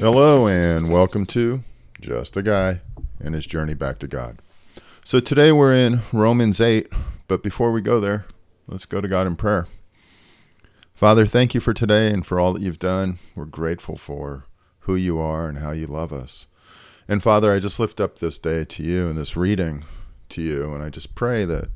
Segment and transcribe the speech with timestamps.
[0.00, 1.62] Hello, and welcome to
[2.00, 2.80] Just a Guy
[3.20, 4.42] and His Journey Back to God.
[5.04, 6.88] So today we're in Romans 8,
[7.28, 8.26] but before we go there,
[8.66, 9.68] let's go to God in prayer.
[10.92, 13.20] Father, thank you for today and for all that you've done.
[13.36, 14.46] We're grateful for
[14.80, 16.48] who you are and how you love us.
[17.06, 19.84] And Father, I just lift up this day to you and this reading
[20.30, 21.68] to you, and I just pray that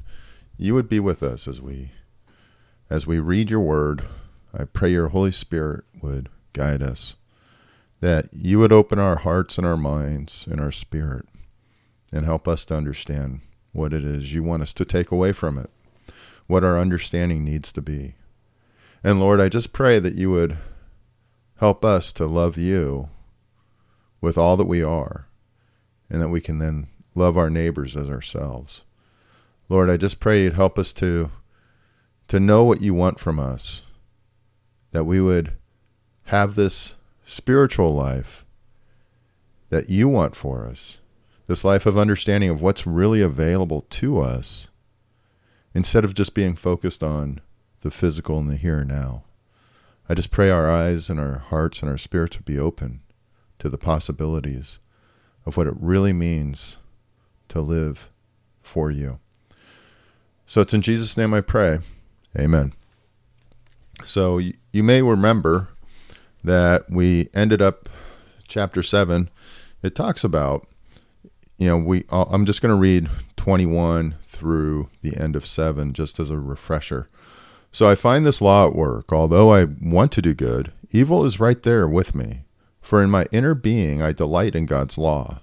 [0.59, 1.93] you would be with us as we
[2.95, 4.05] as we read your word.
[4.57, 7.17] I pray your Holy Spirit would guide us
[8.01, 11.27] that you would open our hearts and our minds and our spirit
[12.13, 13.41] and help us to understand
[13.73, 15.71] what it is you want us to take away from it,
[16.47, 18.15] what our understanding needs to be.
[19.03, 20.57] And Lord, I just pray that you would
[21.59, 23.09] help us to love you
[24.21, 25.27] with all that we are,
[26.09, 26.87] and that we can then
[27.17, 28.85] love our neighbors as ourselves.
[29.69, 31.33] Lord, I just pray you'd help us to
[32.29, 33.83] to know what you want from us,
[34.93, 35.53] that we would
[36.25, 38.45] have this spiritual life
[39.71, 41.01] that you want for us,
[41.47, 44.71] this life of understanding of what's really available to us,
[45.75, 47.41] instead of just being focused on
[47.81, 49.25] the physical and the here and now.
[50.09, 53.01] I just pray our eyes and our hearts and our spirits would be open
[53.59, 54.79] to the possibilities
[55.47, 56.79] of what it really means
[57.49, 58.11] to live
[58.63, 59.19] for you.
[60.47, 61.81] So it's in Jesus' name I pray.
[62.39, 62.73] Amen.
[64.05, 65.69] So you may remember
[66.43, 67.89] that we ended up
[68.47, 69.31] chapter 7
[69.83, 70.69] it talks about
[71.57, 76.21] you know we i'm just going to read 21 through the end of 7 just
[76.21, 77.09] as a refresher.
[77.73, 79.13] So i find this law at work.
[79.13, 82.45] Although i want to do good evil is right there with me.
[82.81, 85.41] For in my inner being i delight in god's law.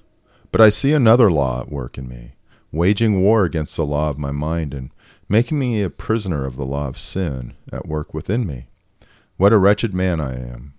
[0.52, 2.34] But i see another law at work in me
[2.72, 4.92] waging war against the law of my mind and
[5.32, 8.68] making me a prisoner of the law of sin at work within me
[9.38, 10.74] what a wretched man i am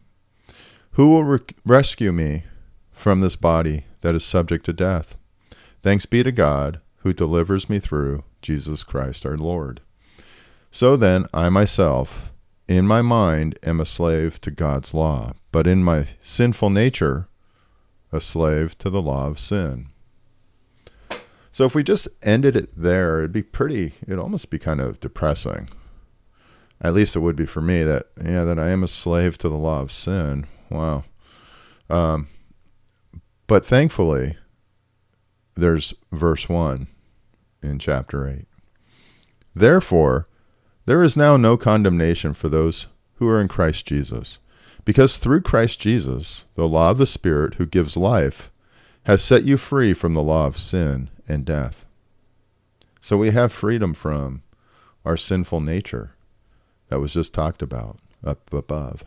[0.93, 2.45] who will re- rescue me
[2.93, 5.17] from this body that is subject to death?
[5.83, 9.81] Thanks be to God who delivers me through Jesus Christ our Lord.
[10.71, 12.33] So then, I myself,
[12.69, 17.29] in my mind, am a slave to God's law, but in my sinful nature,
[18.13, 19.89] a slave to the law of sin.
[21.53, 24.99] So if we just ended it there, it'd be pretty, it'd almost be kind of
[25.01, 25.69] depressing.
[26.81, 29.51] At least it would be for me that, yeah, that I am a slave to
[29.51, 30.47] the law of sin.
[30.71, 31.05] Wow.
[31.91, 32.29] Um,
[33.47, 34.39] but thankfully,
[35.55, 36.87] there's verse 1
[37.63, 38.47] in chapter 8.
[39.55, 40.27] Therefore,
[40.87, 42.87] there is now no condemnation for those
[43.17, 44.39] who are in Christ Jesus,
[44.87, 48.51] because through Christ Jesus, the law of the Spirit who gives life
[49.05, 51.85] has set you free from the law of sin and death.
[53.01, 54.43] So we have freedom from
[55.05, 56.15] our sinful nature
[56.89, 59.05] that was just talked about up above.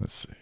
[0.00, 0.32] Let's see.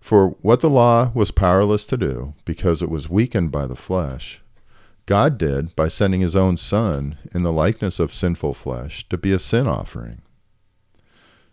[0.00, 4.42] For what the law was powerless to do, because it was weakened by the flesh,
[5.06, 9.32] God did by sending his own Son in the likeness of sinful flesh to be
[9.32, 10.22] a sin offering.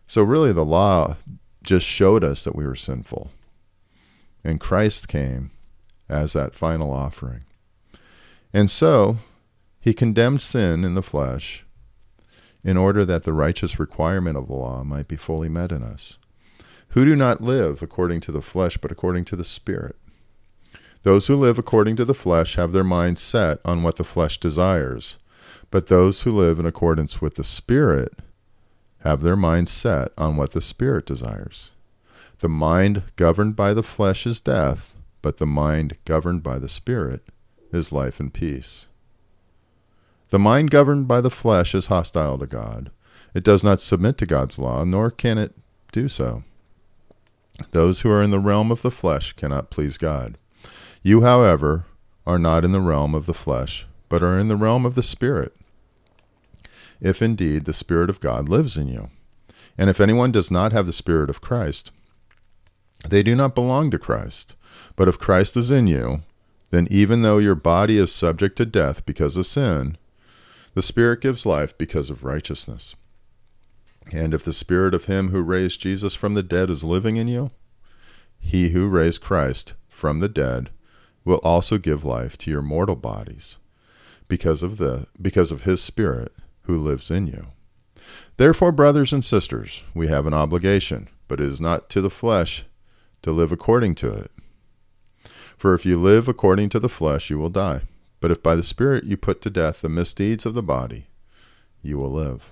[0.05, 1.17] So, really, the law
[1.63, 3.31] just showed us that we were sinful.
[4.43, 5.51] And Christ came
[6.09, 7.43] as that final offering.
[8.53, 9.17] And so,
[9.79, 11.65] he condemned sin in the flesh
[12.63, 16.17] in order that the righteous requirement of the law might be fully met in us
[16.89, 19.95] who do not live according to the flesh, but according to the Spirit.
[21.03, 24.39] Those who live according to the flesh have their minds set on what the flesh
[24.39, 25.17] desires,
[25.69, 28.13] but those who live in accordance with the Spirit
[29.01, 31.71] have their minds set on what the Spirit desires.
[32.39, 37.23] The mind governed by the flesh is death, but the mind governed by the Spirit
[37.71, 38.89] is life and peace.
[40.29, 42.91] The mind governed by the flesh is hostile to God.
[43.33, 45.53] It does not submit to God's law, nor can it
[45.91, 46.43] do so.
[47.71, 50.37] Those who are in the realm of the flesh cannot please God.
[51.01, 51.85] You, however,
[52.25, 55.03] are not in the realm of the flesh, but are in the realm of the
[55.03, 55.55] Spirit,
[56.99, 59.09] if indeed the Spirit of God lives in you.
[59.77, 61.91] And if anyone does not have the Spirit of Christ,
[63.07, 64.55] they do not belong to Christ.
[64.95, 66.21] But if Christ is in you,
[66.71, 69.97] then even though your body is subject to death because of sin,
[70.73, 72.95] the Spirit gives life because of righteousness.
[74.11, 77.27] And if the spirit of him who raised Jesus from the dead is living in
[77.27, 77.51] you,
[78.39, 80.69] he who raised Christ from the dead
[81.25, 83.57] will also give life to your mortal bodies
[84.27, 86.33] because of the because of his spirit
[86.63, 87.47] who lives in you.
[88.37, 92.65] Therefore, brothers and sisters, we have an obligation, but it is not to the flesh
[93.23, 94.31] to live according to it.
[95.57, 97.81] For if you live according to the flesh, you will die.
[98.19, 101.07] But if by the Spirit you put to death the misdeeds of the body,
[101.81, 102.51] you will live.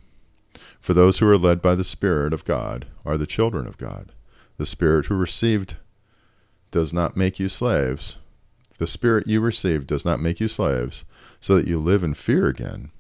[0.79, 4.11] For those who are led by the Spirit of God are the children of God.
[4.57, 5.77] The Spirit who received
[6.71, 8.17] does not make you slaves.
[8.77, 11.05] The Spirit you received does not make you slaves,
[11.39, 12.91] so that you live in fear again.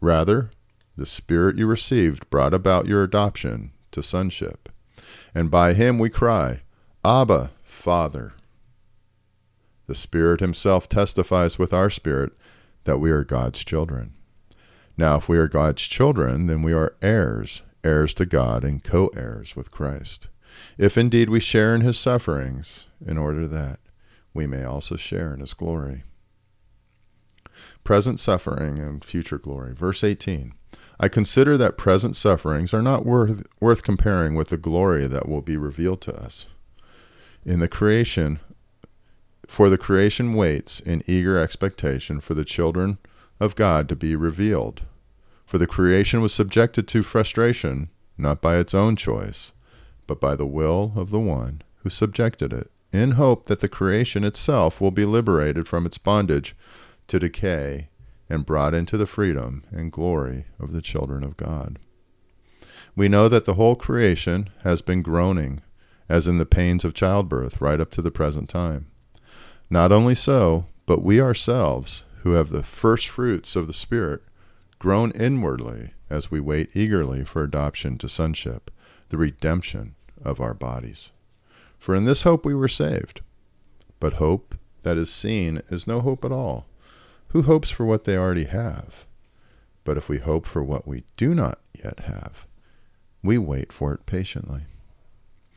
[0.00, 0.50] Rather,
[0.96, 4.68] the Spirit you received brought about your adoption to sonship.
[5.34, 6.60] And by him we cry,
[7.04, 8.32] Abba, Father.
[9.86, 12.32] The Spirit Himself testifies with our spirit
[12.84, 14.14] that we are God's children.
[14.96, 19.08] Now, if we are God's children, then we are heirs, heirs to God, and co
[19.08, 20.28] heirs with Christ.
[20.78, 23.80] If indeed we share in His sufferings, in order that
[24.32, 26.04] we may also share in His glory.
[27.82, 29.74] Present suffering and future glory.
[29.74, 30.54] Verse 18
[31.00, 35.42] I consider that present sufferings are not worth, worth comparing with the glory that will
[35.42, 36.46] be revealed to us.
[37.44, 38.38] In the creation,
[39.54, 42.98] for the creation waits in eager expectation for the children
[43.38, 44.82] of God to be revealed.
[45.46, 49.52] For the creation was subjected to frustration, not by its own choice,
[50.08, 54.24] but by the will of the one who subjected it, in hope that the creation
[54.24, 56.56] itself will be liberated from its bondage
[57.06, 57.90] to decay
[58.28, 61.78] and brought into the freedom and glory of the children of God.
[62.96, 65.62] We know that the whole creation has been groaning,
[66.08, 68.88] as in the pains of childbirth, right up to the present time.
[69.74, 74.22] Not only so, but we ourselves, who have the first fruits of the Spirit,
[74.78, 78.70] groan inwardly as we wait eagerly for adoption to sonship,
[79.08, 81.10] the redemption of our bodies.
[81.76, 83.22] For in this hope we were saved.
[83.98, 86.66] But hope that is seen is no hope at all.
[87.30, 89.06] Who hopes for what they already have?
[89.82, 92.46] But if we hope for what we do not yet have,
[93.24, 94.66] we wait for it patiently.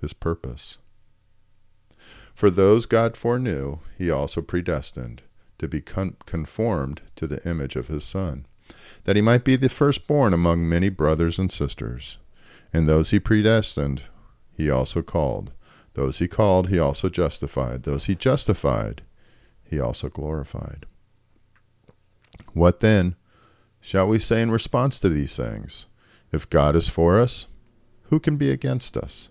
[0.00, 0.78] his purpose.
[2.34, 5.22] For those God foreknew, he also predestined
[5.58, 8.46] to be con- conformed to the image of his Son,
[9.04, 12.18] that he might be the firstborn among many brothers and sisters.
[12.72, 14.04] And those he predestined,
[14.52, 15.52] he also called.
[15.94, 17.82] Those he called, he also justified.
[17.82, 19.02] Those he justified,
[19.64, 20.86] he also glorified.
[22.52, 23.16] What then
[23.80, 25.86] shall we say in response to these things?
[26.30, 27.48] If God is for us,
[28.04, 29.30] who can be against us?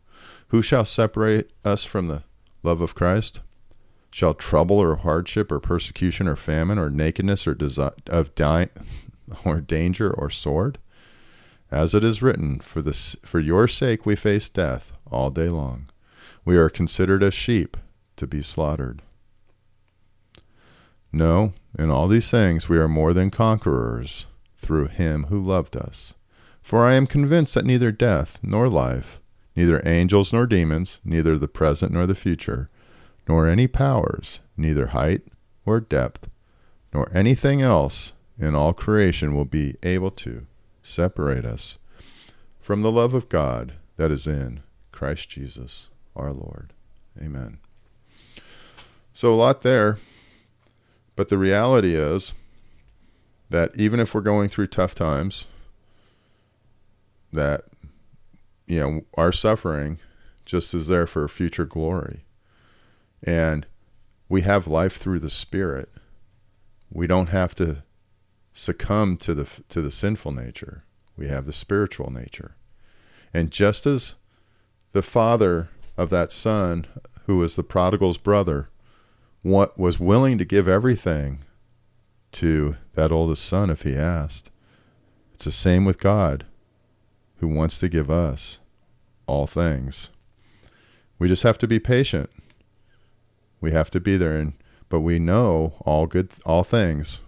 [0.51, 2.23] Who shall separate us from the
[2.61, 3.39] love of Christ?
[4.11, 8.67] Shall trouble or hardship or persecution or famine or nakedness or desi- of di-
[9.45, 10.77] or danger or sword?
[11.71, 15.85] As it is written, for this for your sake we face death all day long.
[16.43, 17.77] We are considered as sheep
[18.17, 19.01] to be slaughtered.
[21.13, 24.25] No, in all these things we are more than conquerors
[24.57, 26.15] through him who loved us.
[26.61, 29.20] For I am convinced that neither death nor life
[29.55, 32.69] neither angels nor demons, neither the present nor the future,
[33.27, 35.21] nor any powers, neither height
[35.65, 36.29] or depth,
[36.93, 40.45] nor anything else in all creation will be able to
[40.81, 41.77] separate us
[42.59, 46.73] from the love of God that is in Christ Jesus our Lord.
[47.21, 47.59] Amen.
[49.13, 49.99] So, a lot there,
[51.15, 52.33] but the reality is
[53.49, 55.47] that even if we're going through tough times,
[57.33, 57.65] that
[58.71, 59.99] you know, our suffering
[60.45, 62.23] just is there for future glory.
[63.21, 63.65] And
[64.29, 65.89] we have life through the Spirit.
[66.89, 67.83] We don't have to
[68.53, 70.85] succumb to the to the sinful nature.
[71.17, 72.55] We have the spiritual nature.
[73.33, 74.15] And just as
[74.93, 76.87] the father of that son
[77.25, 78.67] who was the prodigal's brother
[79.41, 81.39] what was willing to give everything
[82.31, 84.49] to that oldest son if he asked.
[85.33, 86.45] It's the same with God
[87.41, 88.59] who wants to give us
[89.25, 90.11] all things.
[91.19, 92.29] We just have to be patient.
[93.59, 94.53] We have to be there and
[94.89, 97.21] but we know all good all things.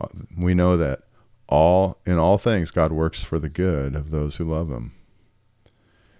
[0.00, 1.00] Uh, we know that
[1.48, 4.92] all in all things God works for the good of those who love him.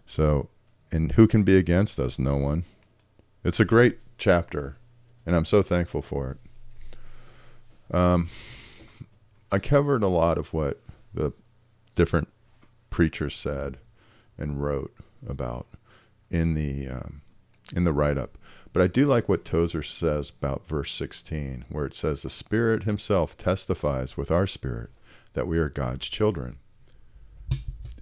[0.04, 0.48] So,
[0.90, 2.18] and who can be against us?
[2.18, 2.64] No one.
[3.44, 4.78] It's a great chapter,
[5.24, 7.94] and I'm so thankful for it.
[7.94, 8.28] Um,
[9.52, 10.80] I covered a lot of what
[11.14, 11.32] the
[11.94, 12.28] different
[12.90, 13.78] preachers said
[14.38, 14.94] and wrote
[15.26, 15.66] about
[16.30, 17.22] in the um,
[17.74, 18.36] in the write up.
[18.72, 22.84] But I do like what Tozer says about verse 16, where it says, The Spirit
[22.84, 24.90] Himself testifies with our spirit
[25.32, 26.58] that we are God's children.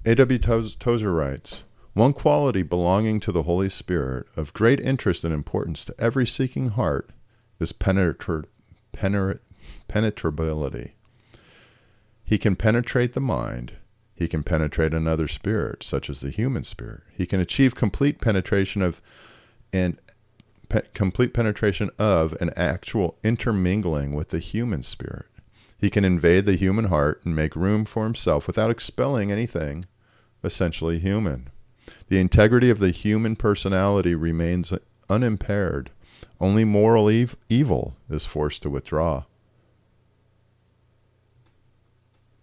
[0.04, 0.38] A.W.
[0.38, 1.64] Tozer writes,
[1.95, 6.71] One quality belonging to the Holy Spirit of great interest and importance to every seeking
[6.71, 7.11] heart
[7.59, 8.45] is penetra-
[8.92, 9.40] penetra-
[9.88, 10.92] penetrability.
[12.28, 13.73] He can penetrate the mind.
[14.14, 17.00] He can penetrate another spirit, such as the human spirit.
[17.16, 19.00] He can achieve complete penetration of
[19.73, 19.97] and
[20.68, 25.25] pe- complete penetration of an actual intermingling with the human spirit.
[25.78, 29.87] He can invade the human heart and make room for himself without expelling anything
[30.44, 31.49] essentially human.
[32.08, 34.70] The integrity of the human personality remains
[35.08, 35.92] unimpaired.
[36.38, 39.25] Only moral ev- evil is forced to withdraw.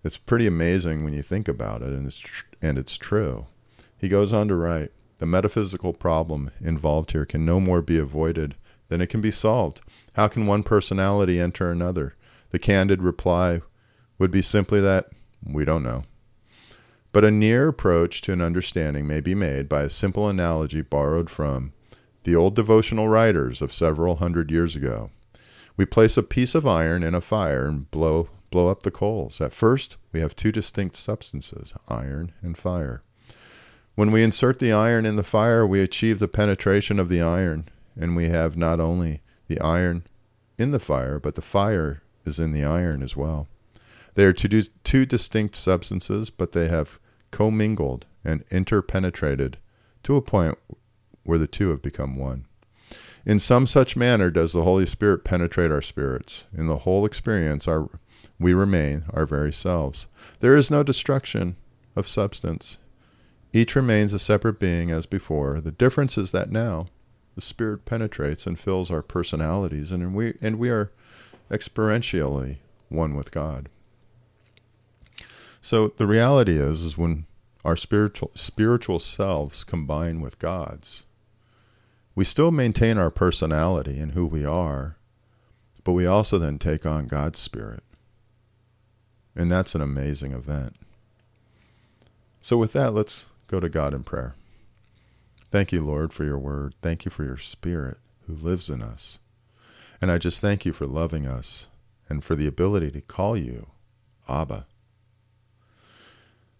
[0.06, 3.48] It's pretty amazing when you think about it, and it's tr- and it's true.
[3.98, 8.54] He goes on to write, the metaphysical problem involved here can no more be avoided
[8.88, 9.82] than it can be solved.
[10.14, 12.14] How can one personality enter another?
[12.52, 13.62] The candid reply
[14.20, 15.10] would be simply that
[15.44, 16.04] we don't know.
[17.12, 21.32] But a near approach to an understanding may be made by a simple analogy borrowed
[21.32, 21.74] from
[22.26, 25.10] the old devotional writers of several hundred years ago.
[25.76, 29.42] We place a piece of iron in a fire and blow blow up the coals.
[29.42, 33.02] At first, we have two distinct substances, iron and fire.
[33.96, 37.70] When we insert the iron in the fire, we achieve the penetration of the iron,
[38.00, 40.04] and we have not only the iron
[40.58, 43.48] in the fire, but the fire is in the iron as well.
[44.16, 47.00] They are two, distinct substances, but they have
[47.32, 49.58] commingled and interpenetrated
[50.04, 50.58] to a point
[51.24, 52.46] where the two have become one.
[53.26, 56.48] In some such manner does the Holy Spirit penetrate our spirits.
[56.56, 57.90] In the whole experience, our
[58.40, 60.08] we remain our very selves.
[60.40, 61.56] There is no destruction
[61.96, 62.78] of substance.
[63.54, 65.62] Each remains a separate being as before.
[65.62, 66.88] The difference is that now
[67.36, 70.92] the Spirit penetrates and fills our personalities, and we and we are
[71.50, 72.58] experientially
[72.90, 73.70] one with God.
[75.62, 77.26] So the reality is, is when
[77.64, 81.06] our spiritual spiritual selves combine with God's,
[82.14, 84.98] we still maintain our personality and who we are,
[85.84, 87.84] but we also then take on God's spirit.
[89.36, 90.76] And that's an amazing event.
[92.42, 94.36] So, with that, let's go to God in prayer.
[95.52, 96.74] Thank you, Lord, for your word.
[96.82, 99.20] Thank you for your spirit who lives in us.
[100.02, 101.70] And I just thank you for loving us
[102.10, 103.68] and for the ability to call you
[104.28, 104.66] Abba.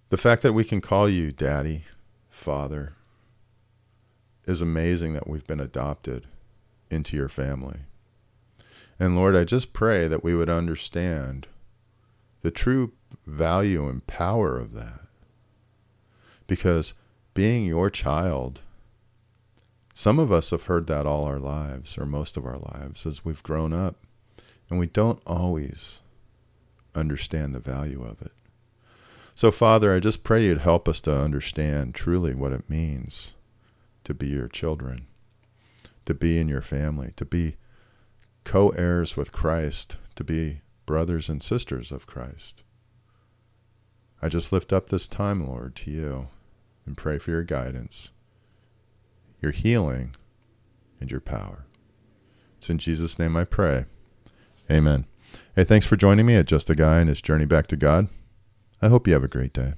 [0.10, 1.84] The fact that we can call you Daddy,
[2.30, 2.94] Father,
[4.46, 6.28] is amazing that we've been adopted
[6.90, 7.80] into your family.
[9.00, 11.48] And Lord, I just pray that we would understand
[12.46, 12.94] the true
[13.26, 15.00] value and power of that.
[16.46, 16.94] Because
[17.34, 18.62] being your child,
[19.96, 23.26] some of us have heard that all our lives, or most of our lives, as
[23.26, 23.96] we've grown up,
[24.70, 26.04] and we don't always
[26.94, 28.32] understand the value of it.
[29.34, 33.34] So, Father, I just pray you'd help us to understand truly what it means
[34.04, 35.08] to be your children,
[36.06, 37.56] to be in your family, to be
[38.44, 42.64] co heirs with Christ, to be brothers and sisters of Christ.
[44.22, 46.28] I just lift up this time, Lord, to you
[46.86, 48.12] and pray for your guidance,
[49.42, 50.16] your healing,
[51.00, 51.66] and your power.
[52.58, 53.86] It's in Jesus' name I pray.
[54.70, 55.06] Amen.
[55.56, 58.08] Hey, thanks for joining me at Just a Guy and His Journey Back to God.
[58.82, 59.74] I hope you have a great day.